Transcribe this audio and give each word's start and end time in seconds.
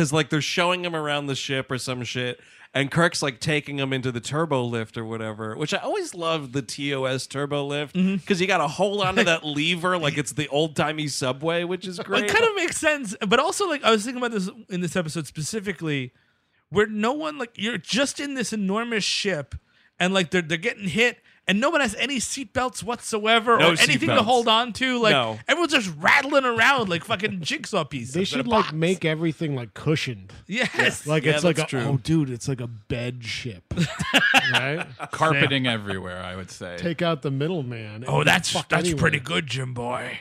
Because 0.00 0.14
like 0.14 0.30
they're 0.30 0.40
showing 0.40 0.82
him 0.82 0.96
around 0.96 1.26
the 1.26 1.34
ship 1.34 1.70
or 1.70 1.76
some 1.76 2.02
shit, 2.04 2.40
and 2.72 2.90
Kirk's 2.90 3.22
like 3.22 3.38
taking 3.38 3.78
him 3.78 3.92
into 3.92 4.10
the 4.10 4.20
turbo 4.20 4.64
lift 4.64 4.96
or 4.96 5.04
whatever. 5.04 5.54
Which 5.54 5.74
I 5.74 5.76
always 5.76 6.14
loved 6.14 6.54
the 6.54 6.62
TOS 6.62 7.26
turbo 7.26 7.66
lift 7.66 7.94
mm-hmm. 7.94 8.16
because 8.16 8.40
you 8.40 8.46
got 8.46 8.58
to 8.58 8.68
hold 8.68 9.02
onto 9.02 9.24
that 9.24 9.44
lever 9.44 9.98
like 9.98 10.16
it's 10.16 10.32
the 10.32 10.48
old 10.48 10.74
timey 10.74 11.06
subway, 11.06 11.64
which 11.64 11.86
is 11.86 11.98
great. 11.98 12.24
It 12.24 12.30
kind 12.30 12.44
of 12.46 12.54
makes 12.56 12.78
sense, 12.78 13.14
but 13.28 13.40
also 13.40 13.68
like 13.68 13.84
I 13.84 13.90
was 13.90 14.02
thinking 14.02 14.22
about 14.22 14.32
this 14.32 14.48
in 14.70 14.80
this 14.80 14.96
episode 14.96 15.26
specifically, 15.26 16.14
where 16.70 16.86
no 16.86 17.12
one 17.12 17.36
like 17.36 17.52
you're 17.56 17.76
just 17.76 18.20
in 18.20 18.32
this 18.32 18.54
enormous 18.54 19.04
ship, 19.04 19.54
and 19.98 20.14
like 20.14 20.30
they're 20.30 20.40
they're 20.40 20.56
getting 20.56 20.88
hit, 20.88 21.18
and 21.50 21.60
no 21.60 21.68
one 21.70 21.80
has 21.80 21.94
any 21.96 22.18
seatbelts 22.18 22.82
whatsoever 22.84 23.58
No 23.58 23.70
or 23.72 23.80
anything 23.80 24.08
to 24.08 24.22
hold 24.22 24.46
on 24.46 24.72
to. 24.74 24.98
Like 25.00 25.12
No. 25.12 25.38
everyone's 25.48 25.72
just 25.72 25.90
rattling 25.98 26.44
around 26.44 26.88
like 26.88 27.04
fucking 27.04 27.40
jigsaw 27.40 27.82
pieces. 27.84 28.14
They 28.14 28.24
should 28.24 28.46
like 28.46 28.66
box. 28.66 28.72
make 28.72 29.04
everything 29.04 29.56
like 29.56 29.74
cushioned. 29.74 30.32
yes, 30.46 31.06
Like 31.06 31.24
Yeah, 31.24 31.32
it's 31.34 31.44
like 31.44 31.58
a 31.58 31.64
true. 31.66 31.80
oh 31.80 31.96
dude, 31.96 32.30
it's 32.30 32.46
like 32.46 32.60
a 32.60 32.68
bed 32.68 33.24
ship. 33.24 33.64
right? 34.52 34.86
Carpeting 35.10 35.66
everywhere, 35.66 36.22
I 36.22 36.36
would 36.36 36.50
say. 36.52 36.76
Take 36.78 37.02
out 37.02 37.22
the 37.22 37.30
middleman. 37.32 38.04
Oh, 38.06 38.22
that's 38.24 38.52
that's 38.52 38.72
anywhere. 38.84 39.00
pretty 39.00 39.18
good, 39.20 39.46
Jim 39.48 39.74
boy. 39.74 40.20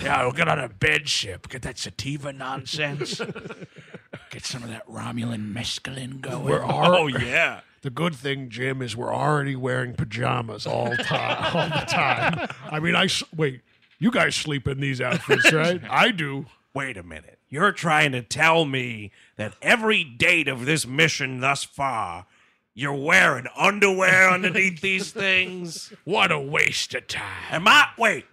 Yeah, 0.00 0.22
we'll 0.22 0.32
get 0.32 0.46
on 0.48 0.58
a 0.58 0.68
bed 0.68 1.08
ship. 1.08 1.48
Get 1.48 1.62
that 1.62 1.78
sativa 1.78 2.32
nonsense. 2.32 3.20
Get 4.30 4.44
some 4.44 4.62
of 4.62 4.68
that 4.70 4.86
Romulan 4.88 5.52
mescaline 5.52 6.20
going. 6.20 6.44
We're 6.44 6.62
al- 6.62 6.94
oh 6.96 7.06
yeah. 7.06 7.60
The 7.86 7.90
good 7.90 8.16
thing, 8.16 8.50
Jim, 8.50 8.82
is 8.82 8.96
we're 8.96 9.14
already 9.14 9.54
wearing 9.54 9.94
pajamas 9.94 10.66
all 10.66 10.96
time, 10.96 11.54
all 11.54 11.68
the 11.68 11.86
time. 11.86 12.48
I 12.68 12.80
mean, 12.80 12.96
I 12.96 13.08
wait. 13.34 13.60
You 14.00 14.10
guys 14.10 14.34
sleep 14.34 14.66
in 14.66 14.80
these 14.80 15.00
outfits, 15.00 15.52
right? 15.52 15.80
I 15.90 16.10
do. 16.10 16.46
Wait 16.74 16.96
a 16.96 17.04
minute. 17.04 17.38
You're 17.48 17.70
trying 17.70 18.10
to 18.10 18.22
tell 18.22 18.64
me 18.64 19.12
that 19.36 19.54
every 19.62 20.02
date 20.02 20.48
of 20.48 20.66
this 20.66 20.84
mission 20.84 21.38
thus 21.38 21.62
far, 21.62 22.26
you're 22.74 22.92
wearing 22.92 23.46
underwear 23.56 24.30
underneath 24.32 24.80
these 24.80 25.12
things? 25.12 25.92
what 26.04 26.32
a 26.32 26.40
waste 26.40 26.92
of 26.94 27.06
time. 27.06 27.22
Am 27.52 27.68
I? 27.68 27.86
Wait. 27.96 28.26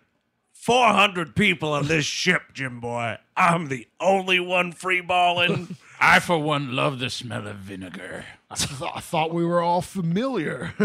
400 0.53 1.35
people 1.35 1.73
on 1.73 1.88
this 1.88 2.05
ship, 2.05 2.41
Jim 2.53 2.79
Boy. 2.79 3.17
I'm 3.38 3.67
the 3.67 3.88
only 3.99 4.39
one 4.39 4.71
free 4.71 5.01
balling. 5.01 5.75
I, 6.05 6.19
for 6.19 6.37
one, 6.37 6.75
love 6.75 6.99
the 6.99 7.09
smell 7.09 7.47
of 7.47 7.55
vinegar. 7.57 8.25
I, 8.51 8.55
th- 8.55 8.81
I 8.93 8.99
thought 8.99 9.33
we 9.33 9.45
were 9.45 9.61
all 9.61 9.81
familiar. 9.81 10.73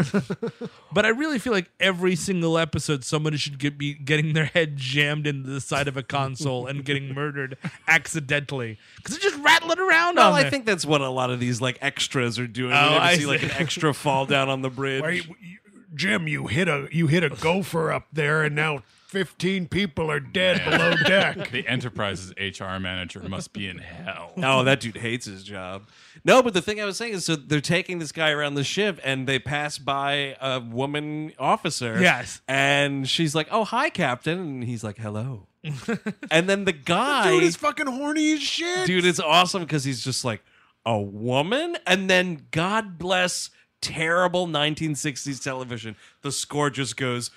But 0.90 1.04
I 1.04 1.10
really 1.10 1.38
feel 1.38 1.52
like 1.52 1.70
every 1.78 2.16
single 2.16 2.56
episode, 2.56 3.04
somebody 3.04 3.36
should 3.36 3.58
get, 3.58 3.76
be 3.76 3.92
getting 3.92 4.32
their 4.32 4.46
head 4.46 4.76
jammed 4.78 5.26
into 5.26 5.50
the 5.50 5.60
side 5.60 5.86
of 5.86 5.98
a 5.98 6.02
console 6.02 6.66
and 6.66 6.82
getting 6.82 7.12
murdered 7.14 7.58
accidentally 7.86 8.78
because 8.96 9.18
they're 9.18 9.30
just 9.30 9.42
rattling 9.44 9.78
around 9.78 10.16
well, 10.16 10.28
on 10.28 10.34
I 10.34 10.42
there. 10.42 10.50
think 10.50 10.64
that's 10.64 10.86
what 10.86 11.02
a 11.02 11.10
lot 11.10 11.30
of 11.30 11.40
these 11.40 11.60
like 11.60 11.78
extras 11.82 12.38
are 12.38 12.46
doing. 12.46 12.72
Oh, 12.72 12.76
you 12.84 12.90
never 12.90 13.00
I 13.04 13.16
see 13.16 13.26
like 13.26 13.40
see. 13.40 13.46
an 13.46 13.52
extra 13.52 13.92
fall 13.92 14.24
down 14.24 14.48
on 14.48 14.62
the 14.62 14.70
bridge. 14.80 15.02
Wait, 15.02 15.26
you- 15.40 15.58
Jim, 15.94 16.28
you 16.28 16.46
hit 16.46 16.68
a 16.68 16.86
you 16.92 17.06
hit 17.06 17.24
a 17.24 17.30
gopher 17.30 17.90
up 17.92 18.06
there, 18.12 18.42
and 18.42 18.54
now 18.54 18.82
fifteen 19.08 19.66
people 19.66 20.10
are 20.10 20.20
dead 20.20 20.62
below 20.64 20.94
deck. 21.06 21.50
The 21.52 21.66
Enterprise's 21.66 22.32
HR 22.38 22.78
manager 22.78 23.20
must 23.28 23.52
be 23.52 23.66
in 23.66 23.78
hell. 23.78 24.32
Oh, 24.42 24.62
that 24.64 24.80
dude 24.80 24.96
hates 24.98 25.26
his 25.26 25.42
job. 25.42 25.88
No, 26.24 26.42
but 26.42 26.52
the 26.54 26.62
thing 26.62 26.80
I 26.80 26.84
was 26.84 26.96
saying 26.96 27.14
is, 27.14 27.24
so 27.24 27.34
they're 27.36 27.60
taking 27.60 27.98
this 27.98 28.12
guy 28.12 28.30
around 28.30 28.54
the 28.54 28.64
ship, 28.64 29.00
and 29.02 29.26
they 29.26 29.38
pass 29.38 29.78
by 29.78 30.36
a 30.40 30.60
woman 30.60 31.32
officer. 31.38 32.00
Yes. 32.00 32.40
and 32.46 33.08
she's 33.08 33.34
like, 33.34 33.48
"Oh, 33.50 33.64
hi, 33.64 33.90
Captain," 33.90 34.38
and 34.38 34.64
he's 34.64 34.84
like, 34.84 34.98
"Hello." 34.98 35.46
and 36.30 36.48
then 36.48 36.64
the 36.64 36.72
guy, 36.72 37.30
Dude 37.30 37.42
is 37.42 37.56
fucking 37.56 37.86
horny 37.86 38.32
as 38.34 38.40
shit. 38.42 38.86
dude, 38.86 39.04
it's 39.04 39.18
awesome 39.20 39.62
because 39.62 39.84
he's 39.84 40.04
just 40.04 40.24
like 40.24 40.42
a 40.86 40.98
woman, 40.98 41.76
and 41.86 42.08
then 42.08 42.46
God 42.52 42.98
bless 42.98 43.50
terrible 43.80 44.46
1960s 44.46 45.42
television. 45.42 45.96
The 46.22 46.30
score 46.32 46.70
just 46.70 46.96
goes. 46.96 47.30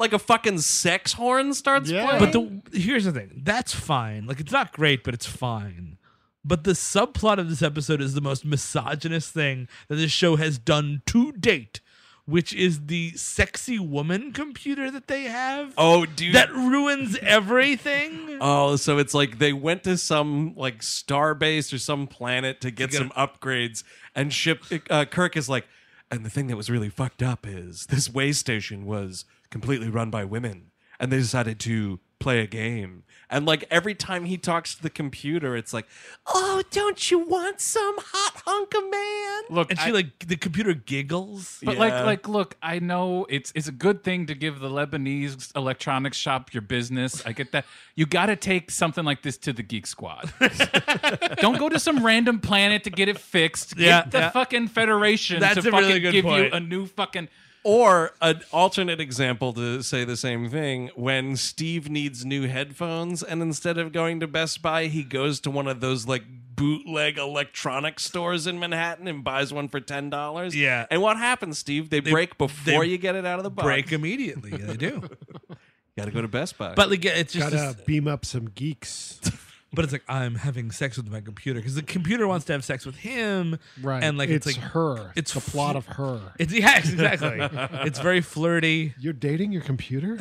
Like 0.00 0.12
a 0.12 0.18
fucking 0.18 0.58
sex 0.58 1.12
horn 1.12 1.54
starts 1.54 1.90
Yeah. 1.90 2.06
playing. 2.18 2.18
But 2.18 2.32
the 2.72 2.78
here's 2.78 3.04
the 3.04 3.12
thing. 3.12 3.42
That's 3.44 3.74
fine. 3.74 4.26
Like 4.26 4.40
it's 4.40 4.52
not 4.52 4.72
great, 4.72 5.04
but 5.04 5.14
it's 5.14 5.26
fine. 5.26 5.98
But 6.44 6.64
the 6.64 6.72
subplot 6.72 7.38
of 7.38 7.50
this 7.50 7.60
episode 7.62 8.00
is 8.00 8.14
the 8.14 8.22
most 8.22 8.44
misogynist 8.46 9.32
thing 9.34 9.68
that 9.88 9.96
this 9.96 10.10
show 10.10 10.36
has 10.36 10.56
done 10.58 11.02
to 11.06 11.32
date, 11.32 11.82
which 12.24 12.54
is 12.54 12.86
the 12.86 13.10
sexy 13.10 13.78
woman 13.78 14.32
computer 14.32 14.90
that 14.90 15.06
they 15.06 15.24
have. 15.24 15.74
oh, 15.76 16.06
dude, 16.06 16.34
That 16.34 16.50
ruins 16.50 17.18
everything. 17.20 18.28
Oh, 18.42 18.76
so 18.76 18.96
it's 18.96 19.12
like 19.12 19.38
they 19.38 19.52
went 19.52 19.84
to 19.84 19.98
some 19.98 20.54
like 20.56 20.82
star 20.82 21.34
base 21.34 21.74
or 21.74 21.78
some 21.78 22.06
planet 22.06 22.62
to 22.62 22.70
get 22.70 22.90
get 22.90 22.96
some 22.98 23.10
upgrades, 23.10 23.84
and 24.14 24.32
ship 24.32 24.64
uh, 24.88 25.04
Kirk 25.04 25.36
is 25.36 25.46
like, 25.50 25.66
and 26.10 26.24
the 26.24 26.30
thing 26.30 26.46
that 26.46 26.56
was 26.56 26.70
really 26.70 26.88
fucked 26.88 27.22
up 27.22 27.46
is 27.46 27.84
this 27.90 28.08
way 28.08 28.32
station 28.32 28.86
was 28.86 29.26
completely 29.50 29.88
run 29.88 30.10
by 30.10 30.24
women, 30.24 30.70
and 30.98 31.10
they 31.12 31.18
decided 31.18 31.58
to 31.60 32.00
play 32.18 32.40
a 32.40 32.46
game. 32.46 33.02
And 33.30 33.46
like 33.46 33.64
every 33.70 33.94
time 33.94 34.26
he 34.26 34.36
talks 34.36 34.74
to 34.74 34.82
the 34.82 34.90
computer, 34.90 35.56
it's 35.56 35.72
like, 35.72 35.86
"Oh, 36.26 36.62
don't 36.70 37.10
you 37.10 37.20
want 37.20 37.60
some 37.60 37.94
hot 37.98 38.42
hunk 38.44 38.74
of 38.74 38.90
man?" 38.90 39.42
Look, 39.56 39.70
and 39.70 39.78
she 39.78 39.86
I- 39.88 39.92
like 39.92 40.26
the 40.26 40.36
computer 40.36 40.74
giggles. 40.74 41.60
But 41.62 41.74
Yeah. 41.74 41.80
like, 41.80 42.04
like, 42.04 42.28
look, 42.28 42.56
I 42.60 42.78
know 42.80 43.24
it's 43.30 43.52
it's 43.54 43.68
a 43.68 43.72
good 43.72 44.02
thing 44.04 44.26
to 44.26 44.34
give 44.34 44.58
the 44.60 44.68
Lebanese 44.68 45.56
electronics 45.56 46.16
shop 46.18 46.52
your 46.52 46.60
business. 46.62 47.24
I 47.24 47.32
get 47.32 47.52
that. 47.52 47.64
You 47.94 48.04
got 48.04 48.26
to 48.26 48.36
take 48.36 48.70
something 48.70 49.04
like 49.04 49.22
this 49.22 49.38
to 49.38 49.52
the 49.54 49.62
Geek 49.62 49.86
Squad. 49.86 50.32
Don't 51.38 51.58
go 51.58 51.68
to 51.68 51.78
some 51.78 52.04
random 52.04 52.40
planet 52.40 52.84
to 52.84 52.90
get 52.90 53.08
it 53.08 53.18
fixed. 53.18 53.76
Get 53.76 53.84
Yeah, 53.86 54.02
the 54.02 54.18
yeah. 54.18 54.30
fucking 54.30 54.68
Federation 54.68 55.40
That's 55.40 55.62
to 55.62 55.68
a 55.68 55.72
really 55.72 55.84
fucking 55.84 56.02
good 56.02 56.12
give 56.12 56.24
point. 56.24 56.46
you 56.46 56.52
a 56.52 56.60
new 56.60 56.86
fucking. 56.86 57.28
Or 57.62 58.12
an 58.22 58.40
alternate 58.52 59.00
example 59.00 59.52
to 59.52 59.82
say 59.82 60.04
the 60.04 60.16
same 60.16 60.48
thing 60.48 60.90
when 60.94 61.36
Steve 61.36 61.90
needs 61.90 62.24
new 62.24 62.48
headphones, 62.48 63.22
and 63.22 63.42
instead 63.42 63.76
of 63.76 63.92
going 63.92 64.20
to 64.20 64.26
Best 64.26 64.62
Buy, 64.62 64.86
he 64.86 65.02
goes 65.02 65.40
to 65.40 65.50
one 65.50 65.66
of 65.68 65.80
those 65.80 66.06
like 66.06 66.22
bootleg 66.56 67.18
electronic 67.18 68.00
stores 68.00 68.46
in 68.46 68.58
Manhattan 68.58 69.06
and 69.08 69.22
buys 69.22 69.52
one 69.52 69.68
for 69.68 69.80
ten 69.80 70.08
dollars. 70.08 70.56
Yeah. 70.56 70.86
And 70.90 71.02
what 71.02 71.18
happens, 71.18 71.58
Steve? 71.58 71.90
They, 71.90 72.00
break 72.00 72.38
before 72.38 72.84
they 72.84 72.90
you 72.90 72.98
get 72.98 73.14
it 73.14 73.26
out 73.26 73.38
of 73.38 73.44
the 73.44 73.50
box. 73.50 73.64
Break 73.64 73.92
immediately. 73.92 74.50
They 74.50 74.76
do. 74.76 75.02
Got 75.98 76.04
to 76.06 76.10
go 76.12 76.22
to 76.22 76.28
Best 76.28 76.56
Buy. 76.56 76.72
But 76.74 76.88
like 76.88 77.04
it's 77.04 77.34
just 77.34 77.50
Gotta 77.50 77.74
this- 77.76 77.84
beam 77.84 78.08
up 78.08 78.24
some 78.24 78.46
geeks. 78.46 79.20
but 79.72 79.84
it's 79.84 79.92
like 79.92 80.04
I'm 80.08 80.34
having 80.34 80.70
sex 80.70 80.96
with 80.96 81.10
my 81.10 81.20
computer 81.20 81.60
because 81.60 81.74
the 81.74 81.82
computer 81.82 82.26
wants 82.26 82.46
to 82.46 82.52
have 82.52 82.64
sex 82.64 82.84
with 82.84 82.96
him. 82.96 83.58
Right. 83.80 84.02
And 84.02 84.18
like 84.18 84.28
it's, 84.28 84.46
it's 84.46 84.56
like 84.56 84.66
her. 84.72 85.12
it's 85.14 85.34
It's 85.34 85.44
the 85.44 85.50
plot 85.50 85.76
of 85.76 85.86
her. 85.86 86.20
It's 86.38 86.52
yeah, 86.52 86.78
exactly. 86.78 87.38
it's 87.86 87.98
very 87.98 88.20
flirty. 88.20 88.94
You're 88.98 89.12
dating 89.12 89.52
your 89.52 89.62
computer? 89.62 90.18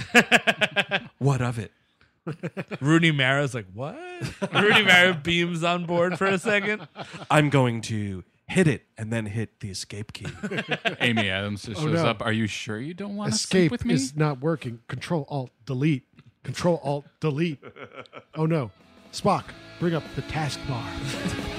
what 1.17 1.41
of 1.41 1.57
it? 1.57 1.71
Rooney 2.81 3.11
Mara's 3.11 3.55
like, 3.55 3.65
what? 3.73 3.97
Rooney 4.53 4.83
Mara 4.83 5.13
beams 5.13 5.63
on 5.63 5.85
board 5.85 6.17
for 6.17 6.25
a 6.25 6.37
second. 6.37 6.87
I'm 7.31 7.49
going 7.49 7.81
to 7.83 8.23
hit 8.47 8.67
it 8.67 8.85
and 8.97 9.13
then 9.13 9.27
hit 9.27 9.59
the 9.61 9.69
escape 9.69 10.13
key. 10.13 10.27
Amy 10.99 11.29
Adams 11.29 11.63
just 11.63 11.81
oh, 11.81 11.85
shows 11.85 12.03
no. 12.03 12.05
up. 12.05 12.21
Are 12.21 12.31
you 12.31 12.47
sure 12.47 12.79
you 12.79 12.93
don't 12.93 13.15
want 13.15 13.31
to 13.31 13.37
sleep 13.37 13.63
Escape 13.65 13.71
with 13.71 13.85
me? 13.85 13.93
is 13.93 14.15
not 14.15 14.41
working. 14.41 14.79
Control 14.87 15.25
Alt 15.29 15.51
Delete. 15.65 16.03
Control 16.43 16.79
Alt 16.83 17.05
Delete. 17.19 17.59
Oh 18.35 18.45
no. 18.45 18.71
Spock, 19.11 19.45
bring 19.79 19.95
up 19.95 20.03
the 20.15 20.21
taskbar. 20.23 21.56